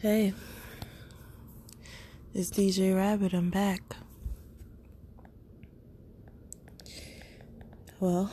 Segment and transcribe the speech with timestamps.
[0.00, 0.32] Hey,
[2.32, 3.32] it's DJ Rabbit.
[3.32, 3.82] I'm back.
[7.98, 8.30] Well,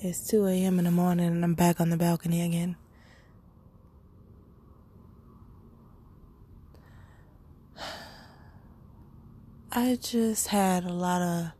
[0.00, 0.78] it's 2 a.m.
[0.78, 2.76] in the morning and I'm back on the balcony again.
[9.72, 11.50] I just had a lot of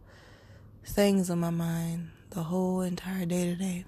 [0.85, 3.87] things on my mind the whole entire day today.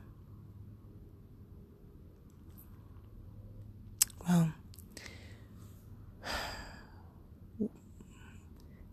[4.29, 4.53] Well,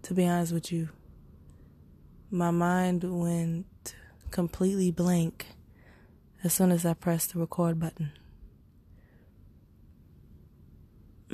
[0.06, 0.90] to be honest with you,
[2.30, 3.96] my mind went
[4.30, 5.48] completely blank
[6.44, 8.12] as soon as I pressed the record button.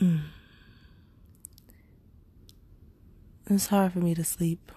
[0.02, 0.22] Mm.
[3.50, 4.72] It's hard for me to sleep.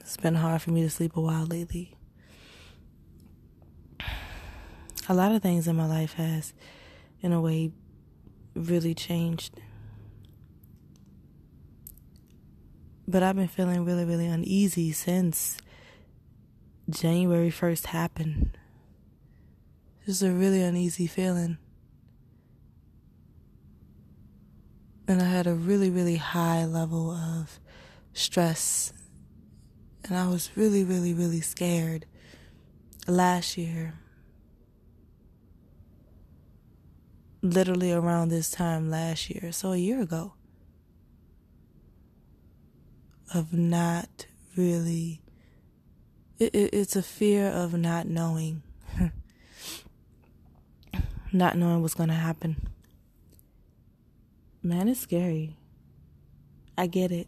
[0.00, 1.96] It's been hard for me to sleep a while lately.
[5.08, 6.52] A lot of things in my life has,
[7.22, 7.72] in a way,
[8.54, 9.62] really changed.
[13.14, 15.56] But I've been feeling really, really uneasy since
[16.90, 18.58] January 1st happened.
[20.04, 21.58] Just a really uneasy feeling.
[25.06, 27.60] And I had a really, really high level of
[28.14, 28.92] stress.
[30.02, 32.06] And I was really, really, really scared
[33.06, 33.94] last year.
[37.42, 40.32] Literally around this time last year, so a year ago
[43.32, 45.20] of not really
[46.38, 48.62] it, it, it's a fear of not knowing.
[51.32, 52.68] Not knowing what's going to happen.
[54.62, 55.56] Man it's scary.
[56.78, 57.26] I get it.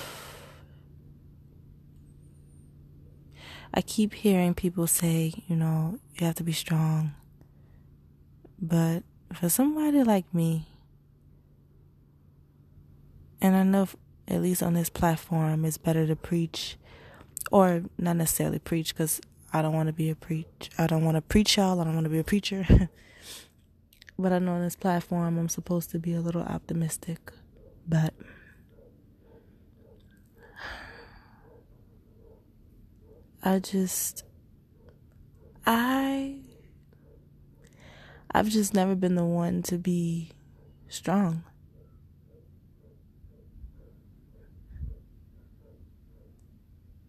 [3.73, 7.15] I keep hearing people say you know you have to be strong.
[8.61, 9.03] But
[9.33, 10.67] for somebody like me
[13.41, 13.89] and I know,
[14.29, 16.77] at least on this platform, it's better to preach,
[17.51, 19.21] or not necessarily preach, because
[19.53, 20.71] I don't want to be a preach.
[20.79, 21.81] I don't want to preach y'all.
[21.81, 22.67] I don't want to be a preacher.
[24.19, 27.33] but I know on this platform, I'm supposed to be a little optimistic.
[27.89, 28.15] But
[33.43, 34.25] I just,
[35.65, 36.41] I,
[38.33, 40.33] I've just never been the one to be
[40.89, 41.45] strong.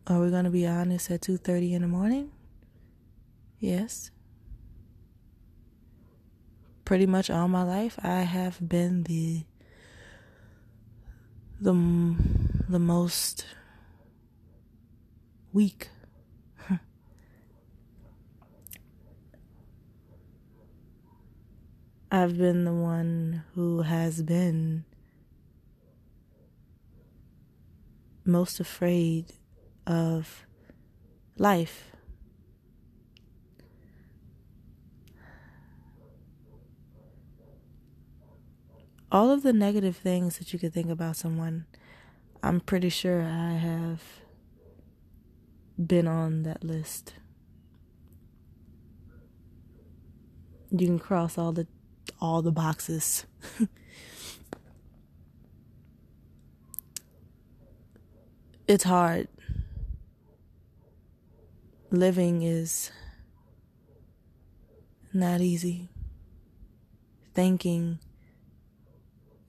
[0.10, 2.32] Are we going to be honest at 2:30 in the morning?
[3.60, 4.10] Yes.
[6.86, 9.44] Pretty much all my life I have been the
[11.60, 11.74] the
[12.70, 13.46] the most
[15.52, 15.90] weak.
[22.10, 24.86] I've been the one who has been
[28.24, 29.34] most afraid
[29.88, 30.46] of
[31.38, 31.92] life.
[39.10, 41.66] All of the negative things that you could think about someone,
[42.44, 44.04] I'm pretty sure I have
[45.78, 47.14] been on that list.
[50.70, 51.66] You can cross all the
[52.20, 53.26] all the boxes.
[58.68, 59.30] it's hard
[61.98, 62.92] living is
[65.14, 65.90] not easy.
[67.34, 68.00] Thinking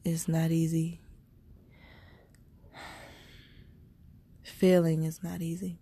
[0.05, 1.01] is not easy.
[4.43, 5.79] Feeling is not easy.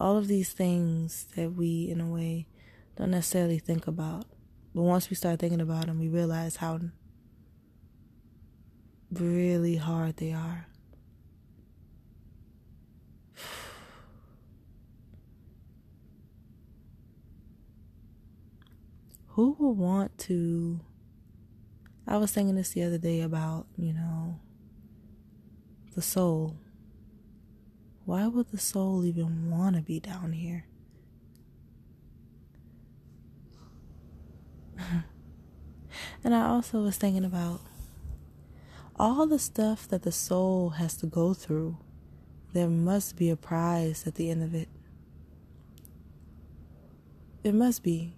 [0.00, 2.46] All of these things that we, in a way,
[2.96, 4.24] don't necessarily think about.
[4.74, 6.80] But once we start thinking about them, we realize how
[9.12, 10.66] really hard they are.
[19.32, 20.80] Who would want to
[22.06, 24.40] I was thinking this the other day about, you know,
[25.94, 26.56] the soul.
[28.04, 30.66] Why would the soul even want to be down here?
[36.24, 37.60] and I also was thinking about
[38.96, 41.78] all the stuff that the soul has to go through.
[42.52, 44.68] There must be a prize at the end of it.
[47.44, 48.16] It must be.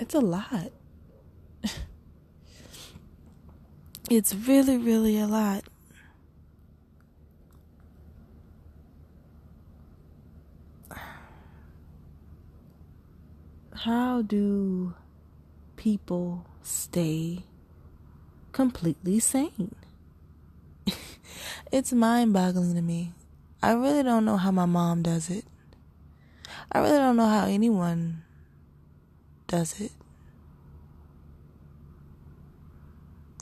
[0.00, 0.72] It's a lot.
[4.10, 5.64] it's really, really a lot.
[13.74, 14.94] how do
[15.76, 17.44] people stay
[18.52, 19.74] completely sane?
[21.70, 23.12] it's mind boggling to me.
[23.62, 25.44] I really don't know how my mom does it.
[26.72, 28.22] I really don't know how anyone
[29.50, 29.90] does it.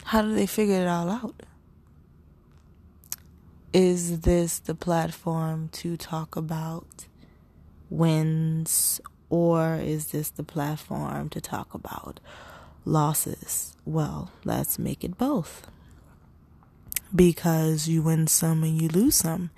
[0.05, 1.43] How do they figure it all out?
[3.75, 7.07] Is this the platform to talk about
[7.91, 12.21] wins, or is this the platform to talk about
[12.87, 13.77] losses?
[13.85, 15.71] Well, let's make it both.
[17.15, 19.51] Because you win some and you lose some,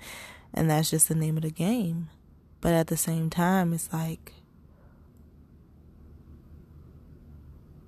[0.53, 2.09] and that's just the name of the game.
[2.59, 4.33] But at the same time, it's like,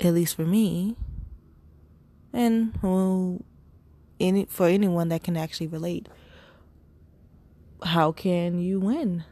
[0.05, 0.95] at least for me,
[2.31, 3.43] and well,
[4.19, 6.07] any for anyone that can actually relate,
[7.83, 9.23] how can you win?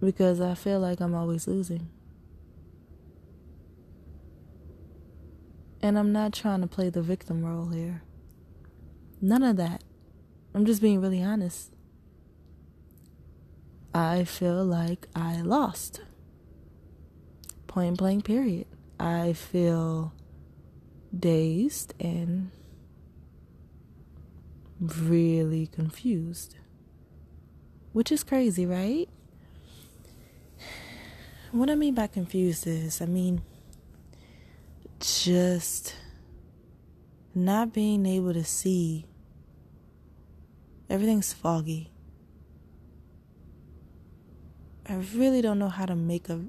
[0.00, 1.88] Because I feel like I'm always losing.
[5.80, 8.02] And I'm not trying to play the victim role here.
[9.20, 9.82] None of that.
[10.54, 11.72] I'm just being really honest.
[13.94, 16.00] I feel like I lost.
[17.72, 18.66] Point blank, period.
[19.00, 20.12] I feel
[21.18, 22.50] dazed and
[24.78, 26.56] really confused.
[27.94, 29.08] Which is crazy, right?
[31.52, 33.40] What I mean by confused is, I mean,
[35.00, 35.96] just
[37.34, 39.06] not being able to see.
[40.90, 41.90] Everything's foggy.
[44.86, 46.42] I really don't know how to make a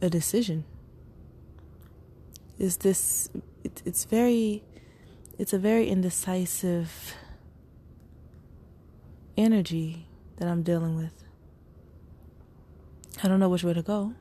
[0.00, 0.64] a decision.
[2.58, 3.30] Is this
[3.64, 4.62] it, it's very
[5.38, 7.14] it's a very indecisive
[9.36, 10.06] energy
[10.36, 11.24] that I'm dealing with.
[13.22, 14.14] I don't know which way to go.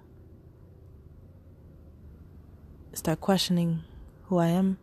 [2.94, 3.84] Start questioning
[4.26, 4.80] who I am,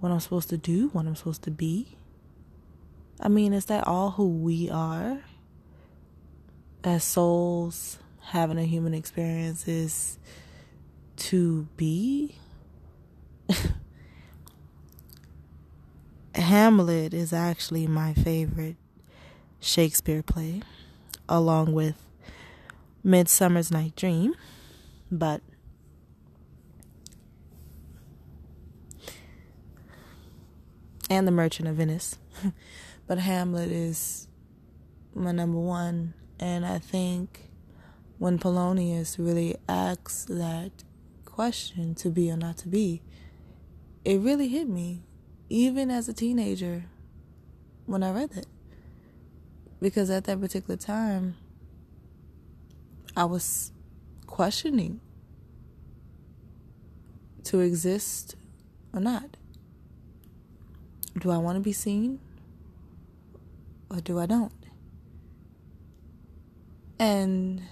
[0.00, 1.96] what I'm supposed to do, what I'm supposed to be.
[3.20, 5.22] I mean, is that all who we are
[6.84, 7.98] as souls
[8.28, 10.18] having a human experience is
[11.16, 12.36] to be?
[16.34, 18.76] Hamlet is actually my favorite
[19.60, 20.62] Shakespeare play,
[21.28, 21.96] along with
[23.02, 24.34] Midsummer's Night Dream,
[25.10, 25.40] but
[31.10, 32.18] and The Merchant of Venice.
[33.08, 34.28] But Hamlet is
[35.14, 36.12] my number one.
[36.38, 37.47] And I think
[38.18, 40.70] when Polonius really asks that
[41.24, 43.02] question to be or not to be,
[44.04, 45.02] it really hit me,
[45.48, 46.84] even as a teenager,
[47.86, 48.46] when I read it.
[49.80, 51.36] Because at that particular time,
[53.16, 53.72] I was
[54.26, 55.00] questioning
[57.44, 58.34] to exist
[58.92, 59.36] or not.
[61.18, 62.20] Do I want to be seen?
[63.90, 64.52] or do I don't?
[66.98, 67.62] And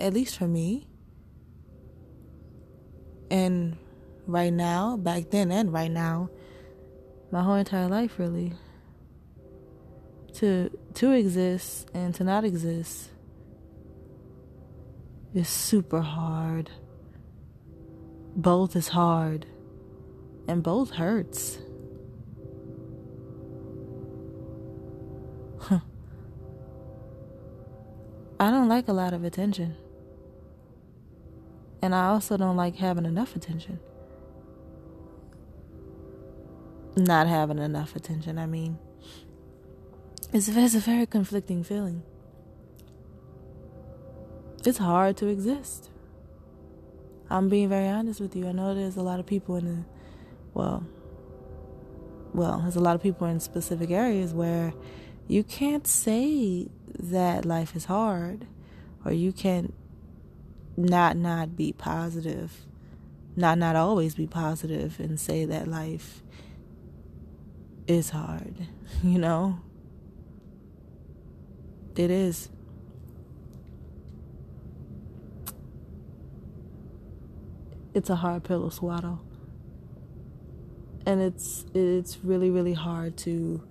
[0.00, 0.86] at least for me,
[3.30, 3.76] and
[4.26, 6.30] right now, back then and right now,
[7.30, 8.54] my whole entire life really
[10.34, 13.10] to to exist and to not exist
[15.34, 16.70] is super hard.
[18.34, 19.46] Both is hard
[20.48, 21.58] and both hurts.
[28.40, 29.76] I don't like a lot of attention.
[31.82, 33.78] And I also don't like having enough attention.
[36.96, 38.78] Not having enough attention, I mean.
[40.32, 42.02] It's, it's a very conflicting feeling.
[44.64, 45.90] It's hard to exist.
[47.30, 48.48] I'm being very honest with you.
[48.48, 49.84] I know there's a lot of people in the,
[50.52, 50.86] well,
[52.34, 54.74] well, there's a lot of people in specific areas where
[55.28, 56.68] you can't say
[56.98, 58.46] that life is hard
[59.04, 59.72] or you can't
[60.80, 62.66] not not be positive
[63.36, 66.22] not not always be positive and say that life
[67.86, 68.54] is hard
[69.02, 69.58] you know?
[71.96, 72.48] It is.
[77.92, 79.20] It's a hard pill to swallow.
[81.06, 83.62] And it's it's really really hard to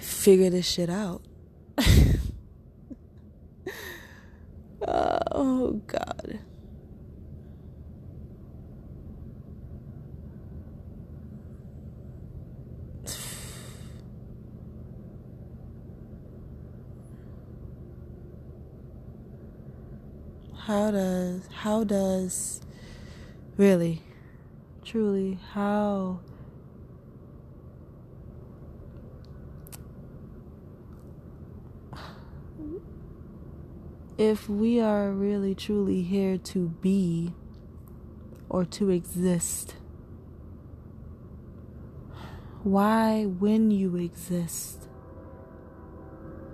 [0.00, 1.22] figure this shit out.
[5.40, 6.40] Oh, God.
[20.56, 22.60] How does, how does,
[23.56, 24.02] really,
[24.84, 26.18] truly, how
[34.18, 37.32] if we are really truly here to be
[38.48, 39.76] or to exist,
[42.64, 44.88] why, when you exist,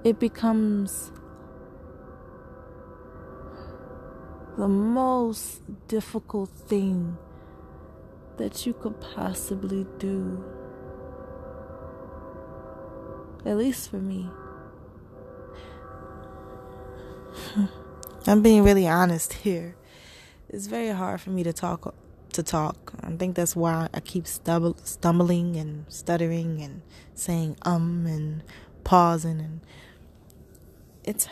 [0.05, 1.11] it becomes
[4.59, 7.17] the most difficult thing
[8.37, 10.45] that you could possibly do.
[13.47, 14.29] At least for me.
[18.27, 19.77] I'm being really honest here.
[20.49, 21.95] It's very hard for me to talk
[22.33, 22.93] to talk.
[23.03, 26.83] I think that's why I keep stumbling and stuttering and
[27.15, 28.43] saying um and
[28.83, 29.61] pausing and
[31.05, 31.29] it's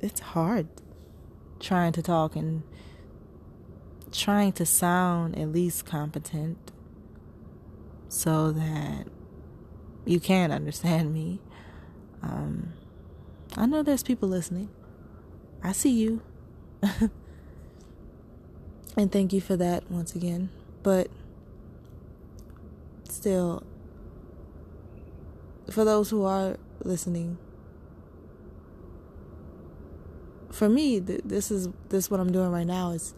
[0.00, 0.68] it's hard
[1.60, 2.62] trying to talk and
[4.10, 6.72] trying to sound at least competent
[8.08, 9.06] so that
[10.04, 11.40] you can understand me.
[12.22, 12.72] Um,
[13.56, 14.68] I know there's people listening.
[15.62, 16.22] I see you.
[18.96, 20.50] and thank you for that once again.
[20.82, 21.08] But
[23.08, 23.62] still,
[25.70, 27.36] for those who are listening,
[30.50, 33.14] for me, this is this what I'm doing right now is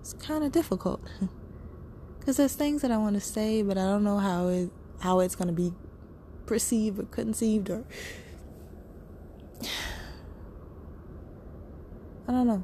[0.00, 1.00] it's kind of difficult
[2.18, 5.20] because there's things that I want to say, but I don't know how it how
[5.20, 5.72] it's gonna be
[6.46, 7.84] perceived or conceived or
[12.28, 12.62] I don't know.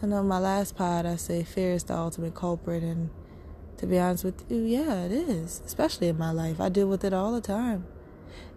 [0.00, 3.10] I know my last pod I say fear is the ultimate culprit and
[3.78, 5.62] to be honest with you, yeah, it is.
[5.64, 6.60] Especially in my life.
[6.60, 7.86] I deal with it all the time.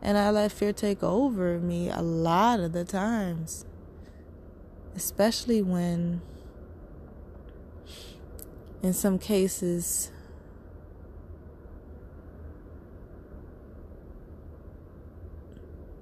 [0.01, 3.65] And I let fear take over me a lot of the times.
[4.95, 6.21] Especially when
[8.81, 10.11] in some cases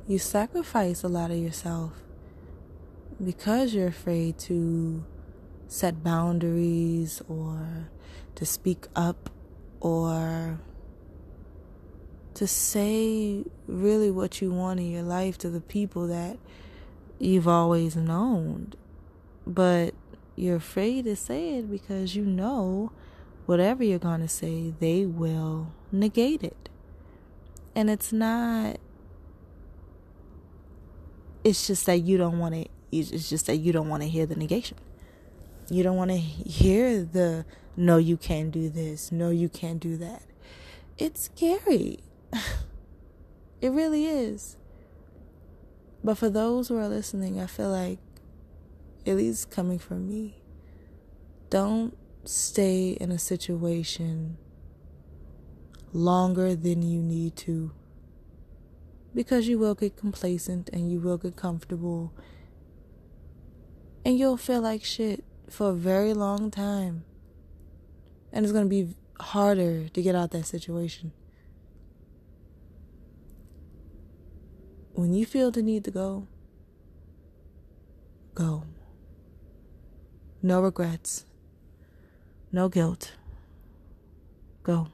[0.09, 1.93] you sacrifice a lot of yourself
[3.23, 5.05] because you're afraid to
[5.67, 7.91] set boundaries or
[8.33, 9.29] to speak up
[9.79, 10.59] or
[12.33, 16.39] to say really what you want in your life to the people that
[17.19, 18.73] you've always known.
[19.45, 19.93] But
[20.35, 22.91] you're afraid to say it because you know
[23.45, 26.67] whatever you're going to say, they will negate it.
[27.75, 28.77] And it's not
[31.49, 34.25] it's just that you don't want to it's just that you don't want to hear
[34.25, 34.77] the negation.
[35.69, 39.11] You don't want to hear the no you can't do this.
[39.11, 40.23] No you can't do that.
[40.97, 41.99] It's scary.
[43.61, 44.55] It really is.
[46.01, 47.99] But for those who are listening i feel like
[49.05, 50.41] at least coming from me
[51.49, 54.37] don't stay in a situation
[55.91, 57.71] longer than you need to
[59.13, 62.13] because you will get complacent and you will get comfortable
[64.05, 67.03] and you'll feel like shit for a very long time.
[68.31, 71.11] And it's going to be harder to get out that situation.
[74.93, 76.27] When you feel the need to go,
[78.33, 78.63] go.
[80.41, 81.25] No regrets.
[82.51, 83.13] No guilt.
[84.63, 84.87] Go.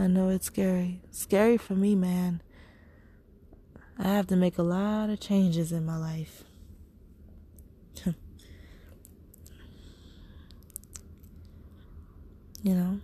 [0.00, 1.02] I know it's scary.
[1.10, 2.40] Scary for me, man.
[3.98, 6.44] I have to make a lot of changes in my life.
[8.06, 8.14] you
[12.64, 12.98] know?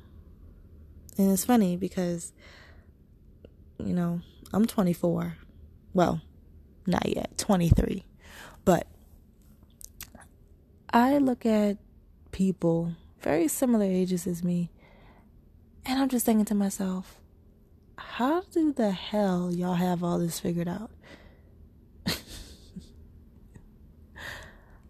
[1.19, 2.33] And it's funny because,
[3.79, 4.23] you know,
[4.55, 5.37] I'm 24.
[5.93, 6.23] Well,
[6.87, 8.07] not yet, 23.
[8.65, 8.87] But
[10.88, 11.76] I look at
[12.33, 14.71] people very similar ages as me
[15.87, 17.21] and I'm just thinking to myself,
[17.97, 20.90] how do the hell y'all have all this figured out?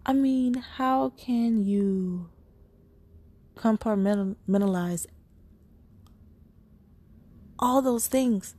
[0.05, 2.29] I mean, how can you
[3.55, 5.05] compartmentalize
[7.59, 8.55] all those things?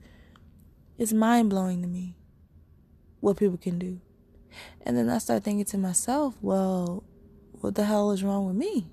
[0.97, 2.15] It's mind blowing to me
[3.21, 4.01] what people can do.
[4.83, 7.03] And then I start thinking to myself, well,
[7.53, 8.93] what the hell is wrong with me?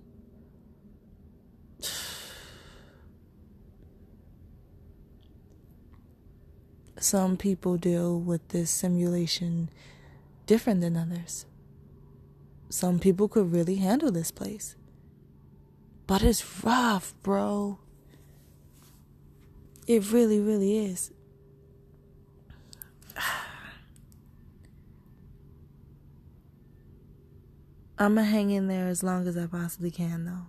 [7.05, 9.69] Some people deal with this simulation
[10.47, 11.45] different than others.
[12.69, 14.75] Some people could really handle this place.
[16.07, 17.77] But it's rough, bro.
[19.85, 21.11] It really, really is.
[27.99, 30.47] I'm gonna hang in there as long as I possibly can, though.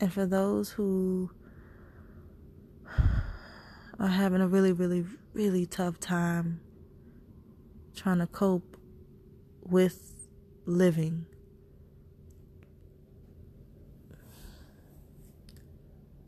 [0.00, 1.30] And for those who
[3.98, 5.04] are having a really, really,
[5.34, 6.60] really tough time
[7.94, 8.78] trying to cope
[9.62, 10.26] with
[10.64, 11.26] living,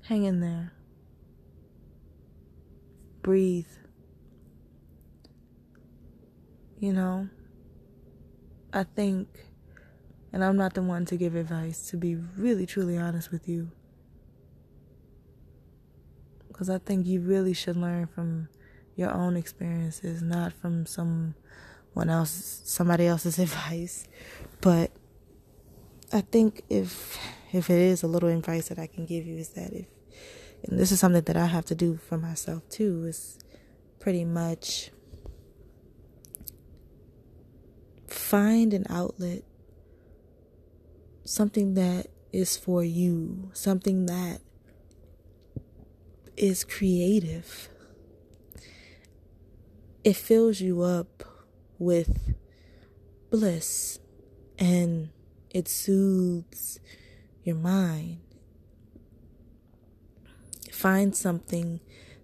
[0.02, 0.72] hang in there.
[3.22, 3.64] Breathe.
[6.78, 7.28] You know,
[8.72, 9.28] I think
[10.32, 13.70] and I'm not the one to give advice, to be really, truly honest with you.
[16.48, 18.48] Because I think you really should learn from
[18.96, 21.34] your own experiences, not from someone
[22.08, 24.06] else, somebody else's advice.
[24.60, 24.92] But
[26.12, 27.18] I think if
[27.52, 29.86] if it is a little advice that I can give you is that if
[30.64, 33.38] and this is something that I have to do for myself too, is
[33.98, 34.90] pretty much
[38.06, 39.42] find an outlet
[41.24, 44.40] something that is for you, something that
[46.36, 47.68] is creative.
[50.02, 51.24] It fills you up
[51.78, 52.34] with
[53.30, 54.00] bliss
[54.58, 55.10] and
[55.50, 56.80] it soothes
[57.44, 58.20] your mind.
[60.72, 61.80] Find something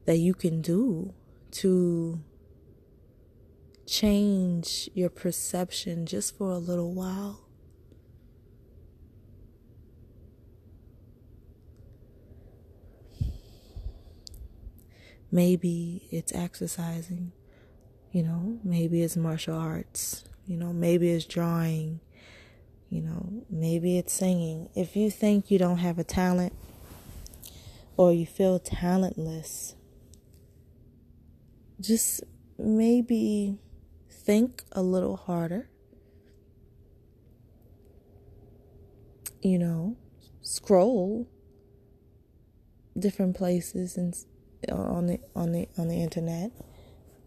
[0.07, 1.15] that you can do
[1.51, 2.21] to
[3.87, 7.48] change your perception just for a little while.
[15.31, 17.33] Maybe it's exercising,
[18.13, 22.01] you know, maybe it's martial arts, you know, maybe it's drawing,
[22.89, 24.71] you know, maybe it's singing.
[24.75, 26.55] If you think you don't have a talent
[27.97, 29.75] or you feel talentless,
[31.81, 32.23] just
[32.59, 33.59] maybe
[34.11, 35.69] think a little harder.
[39.43, 39.97] You know,
[40.43, 41.29] scroll
[42.99, 44.17] different places and
[44.71, 46.51] on the on the on the internet,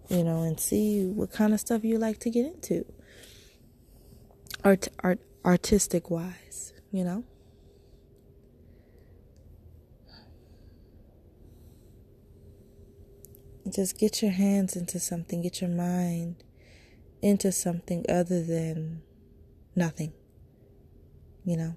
[0.10, 2.86] you know, and see what kind of stuff you like to get into.
[4.64, 7.24] Art art artistic wise, you know.
[13.70, 16.44] Just get your hands into something, get your mind
[17.22, 19.02] into something other than
[19.76, 20.14] nothing.
[21.46, 21.76] You know.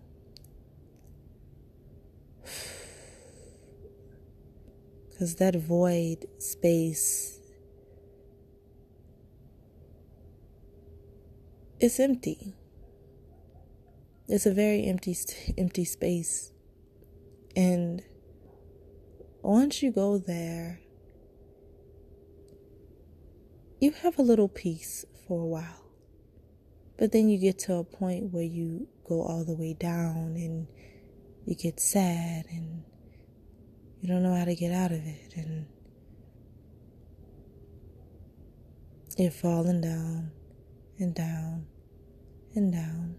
[5.25, 7.41] Because that void space
[11.81, 12.53] is empty.
[14.29, 15.17] It's a very empty,
[15.57, 16.53] empty space.
[17.57, 18.03] And
[19.41, 20.81] once you go there,
[23.81, 25.87] you have a little peace for a while.
[26.99, 30.67] But then you get to a point where you go all the way down and
[31.47, 32.85] you get sad and
[34.05, 35.65] you don't know how to get out of it and
[39.17, 40.31] you're falling down
[40.99, 41.65] and down
[42.55, 43.17] and down.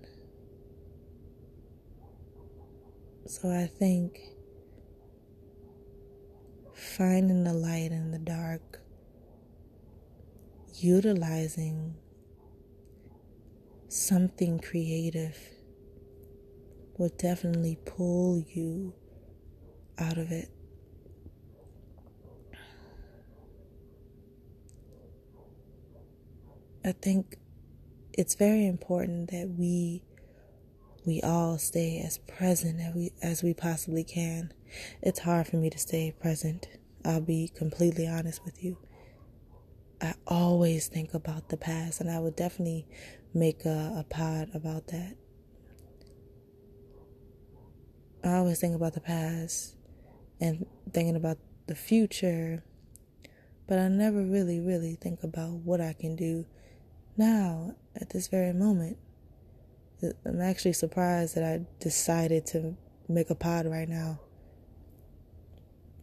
[3.26, 4.20] So I think
[6.76, 8.80] finding the light in the dark,
[10.76, 11.96] utilizing
[13.88, 15.36] something creative
[17.00, 18.94] will definitely pull you
[19.98, 20.55] out of it.
[26.86, 27.38] I think
[28.14, 30.04] it's very important that we
[31.04, 34.54] we all stay as present as we as we possibly can.
[35.02, 36.68] It's hard for me to stay present.
[37.04, 38.78] I'll be completely honest with you.
[40.00, 42.86] I always think about the past, and I would definitely
[43.34, 45.16] make a, a pod about that.
[48.24, 49.76] I always think about the past
[50.40, 52.64] and thinking about the future,
[53.68, 56.46] but I never really, really think about what I can do
[57.18, 58.98] now, at this very moment,
[60.26, 62.76] I'm actually surprised that I decided to
[63.08, 64.20] make a pod right now.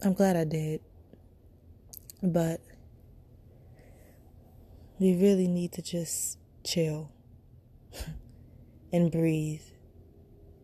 [0.02, 0.80] I'm glad I did.
[2.22, 2.60] But
[4.98, 7.10] we really need to just chill
[8.92, 9.62] and breathe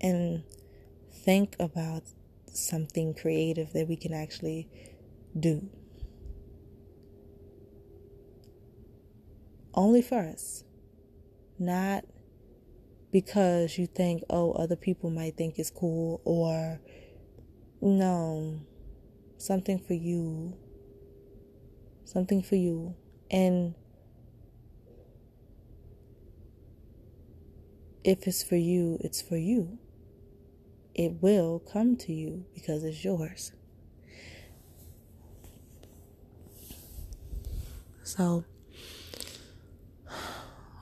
[0.00, 0.44] and
[1.12, 2.04] think about
[2.46, 4.68] something creative that we can actually
[5.38, 5.68] do.
[9.74, 10.64] Only for us,
[11.58, 12.04] not
[13.12, 16.80] because you think, oh, other people might think it's cool, or
[17.80, 18.60] no,
[19.36, 20.56] something for you,
[22.04, 22.94] something for you.
[23.30, 23.74] And
[28.04, 29.78] if it's for you, it's for you.
[30.94, 33.52] It will come to you because it's yours.
[38.02, 38.44] So,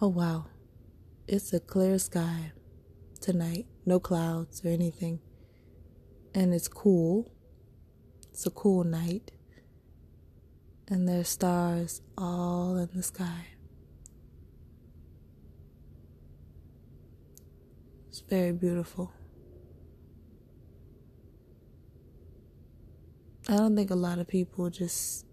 [0.01, 0.45] oh wow,
[1.27, 2.53] it's a clear sky
[3.21, 5.21] tonight, no clouds or anything,
[6.35, 7.33] and it's cool.
[8.31, 9.33] It's a cool night,
[10.89, 13.47] and there's stars all in the sky.
[18.09, 19.13] It's very beautiful.
[23.49, 25.25] I don't think a lot of people just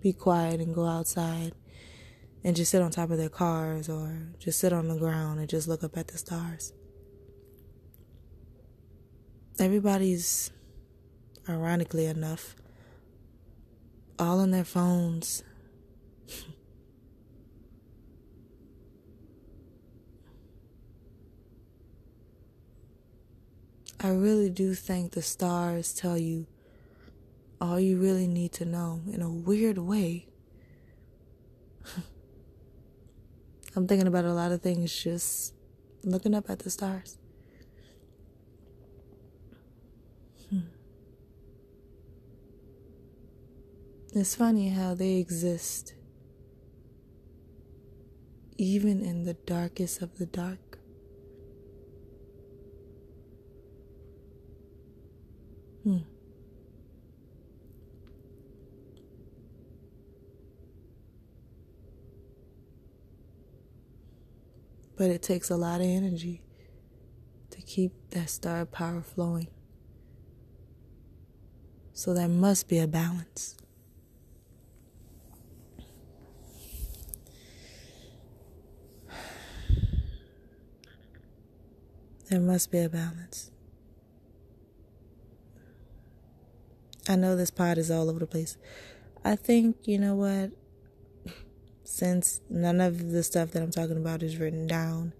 [0.00, 1.52] be quiet and go outside
[2.42, 5.48] and just sit on top of their cars or just sit on the ground and
[5.48, 6.72] just look up at the stars.
[9.58, 10.50] Everybody's,
[11.48, 12.56] ironically enough,
[14.18, 15.42] all on their phones.
[24.02, 26.46] I really do think the stars tell you
[27.60, 30.26] all you really need to know in a weird way.
[33.76, 35.54] I'm thinking about a lot of things just
[36.02, 37.18] looking up at the stars.
[40.48, 40.60] Hmm.
[44.14, 45.94] It's funny how they exist
[48.56, 50.78] even in the darkest of the dark.
[55.82, 56.09] Hmm.
[65.00, 66.42] But it takes a lot of energy
[67.52, 69.48] to keep that star power flowing.
[71.94, 73.56] So there must be a balance.
[82.28, 83.50] There must be a balance.
[87.08, 88.58] I know this pod is all over the place.
[89.24, 90.50] I think, you know what?
[91.90, 95.12] Since none of the stuff that I'm talking about is written down,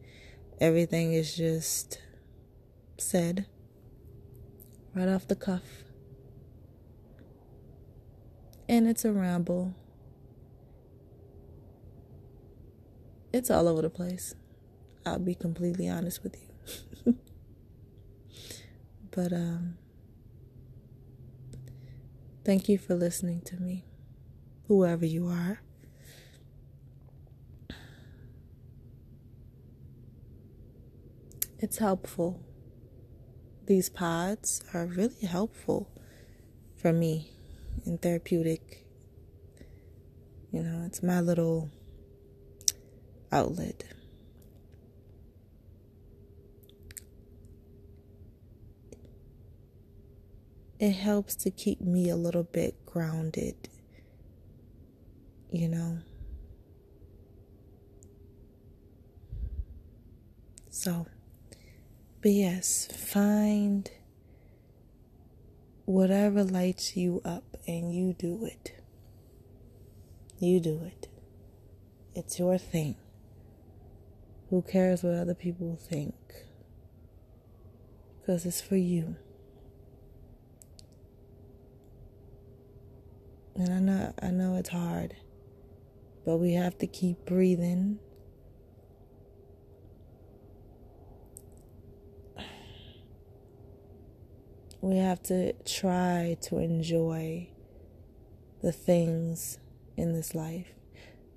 [0.61, 2.01] everything is just
[2.97, 3.47] said
[4.95, 5.65] right off the cuff.
[8.69, 9.75] And it's a ramble.
[13.33, 14.37] It's all over the place.
[15.05, 16.37] I'll be completely honest with
[17.05, 17.15] you.
[19.11, 19.77] but um
[22.45, 23.85] thank you for listening to me,
[24.69, 25.63] whoever you are.
[31.63, 32.41] It's helpful.
[33.67, 35.91] These pods are really helpful
[36.75, 37.33] for me
[37.85, 38.87] and therapeutic.
[40.51, 41.71] You know, it's my little
[43.31, 43.85] outlet.
[50.79, 53.69] It helps to keep me a little bit grounded,
[55.51, 55.99] you know.
[60.71, 61.07] So.
[62.23, 63.91] But yes, find
[65.87, 68.75] whatever lights you up and you do it.
[70.39, 71.09] You do it.
[72.15, 72.97] It's your thing.
[74.51, 76.15] Who cares what other people think?
[78.21, 79.17] Because it's for you.
[83.55, 85.17] And I know I know it's hard,
[86.25, 87.99] but we have to keep breathing
[94.81, 97.49] we have to try to enjoy
[98.63, 99.59] the things
[99.97, 100.69] in this life.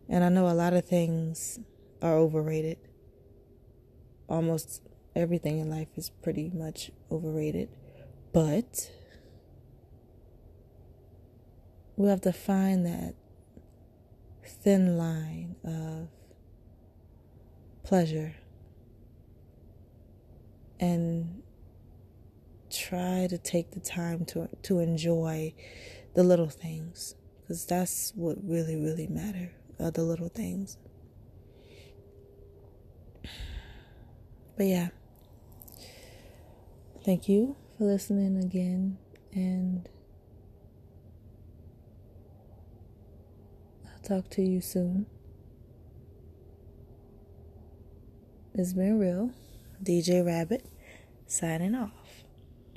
[0.07, 1.59] And I know a lot of things
[2.01, 2.77] are overrated.
[4.29, 4.81] Almost
[5.15, 7.69] everything in life is pretty much overrated.
[8.31, 8.91] But
[11.95, 13.15] we have to find that
[14.45, 16.07] thin line of
[17.83, 18.35] pleasure
[20.79, 21.42] and
[22.73, 25.53] try to take the time to to enjoy
[26.15, 30.77] the little things because that's what really really matter are the little things
[34.57, 34.89] but yeah
[37.05, 38.97] thank you for listening again
[39.33, 39.89] and
[43.85, 45.05] I'll talk to you soon
[48.55, 49.31] it's been real.
[49.83, 50.63] DJ Rabbit
[51.25, 52.02] signing off.